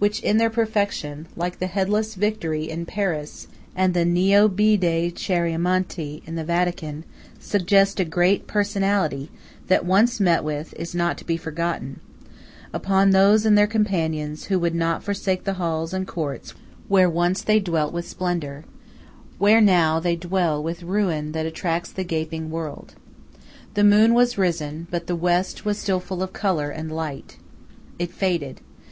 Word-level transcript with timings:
which 0.00 0.18
in 0.24 0.38
their 0.38 0.50
perfection, 0.50 1.28
like 1.36 1.60
the 1.60 1.68
headless 1.68 2.16
Victory 2.16 2.68
in 2.68 2.84
Paris, 2.84 3.46
and 3.76 3.94
the 3.94 4.04
Niobide 4.04 5.14
Chiaramonti 5.14 6.20
in 6.26 6.34
the 6.34 6.42
Vatican, 6.42 7.04
suggest 7.38 8.00
a 8.00 8.04
great 8.04 8.48
personality 8.48 9.30
that 9.68 9.86
once 9.86 10.18
met 10.18 10.42
with 10.42 10.74
is 10.76 10.96
not 10.96 11.16
to 11.16 11.24
be 11.24 11.36
forgotten: 11.36 12.00
upon 12.72 13.10
these 13.10 13.46
and 13.46 13.56
their 13.56 13.68
companions, 13.68 14.46
who 14.46 14.58
would 14.58 14.74
not 14.74 15.04
forsake 15.04 15.44
the 15.44 15.54
halls 15.62 15.94
and 15.94 16.08
courts 16.08 16.54
where 16.88 17.08
once 17.08 17.40
they 17.40 17.60
dwelt 17.60 17.92
with 17.92 18.04
splendor, 18.08 18.64
where 19.38 19.60
now 19.60 20.00
they 20.00 20.16
dwell 20.16 20.60
with 20.60 20.82
ruin 20.82 21.30
that 21.30 21.46
attracts 21.46 21.92
the 21.92 22.02
gaping 22.02 22.50
world. 22.50 22.96
The 23.74 23.84
moon 23.84 24.12
was 24.12 24.36
risen, 24.36 24.88
but 24.90 25.06
the 25.06 25.14
west 25.14 25.64
was 25.64 25.78
still 25.78 26.00
full 26.00 26.20
of 26.24 26.32
color 26.32 26.68
and 26.70 26.90
light. 26.90 27.36
It 28.00 28.10
faded. 28.12 28.60